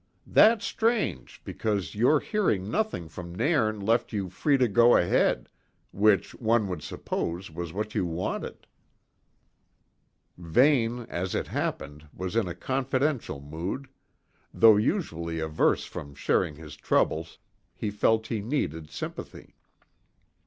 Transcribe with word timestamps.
"That's 0.25 0.65
strange, 0.65 1.43
because 1.43 1.93
your 1.93 2.19
hearing 2.19 2.71
nothing 2.71 3.07
from 3.07 3.35
Nairn 3.35 3.79
left 3.79 4.11
you 4.11 4.31
free 4.31 4.57
to 4.57 4.67
go 4.67 4.97
ahead, 4.97 5.47
which, 5.91 6.33
one 6.33 6.67
would 6.69 6.81
suppose, 6.81 7.51
was 7.51 7.71
what 7.71 7.93
you 7.93 8.07
wanted." 8.07 8.65
Vane, 10.39 11.01
as 11.03 11.35
it 11.35 11.45
happened, 11.49 12.07
was 12.15 12.35
in 12.35 12.47
a 12.47 12.55
confidential 12.55 13.39
mood; 13.41 13.89
though 14.51 14.75
usually 14.75 15.39
averse 15.39 15.85
from 15.85 16.15
sharing 16.15 16.55
his 16.55 16.75
troubles, 16.75 17.37
he 17.75 17.91
felt 17.91 18.25
he 18.25 18.41
needed 18.41 18.89
sympathy. 18.89 19.53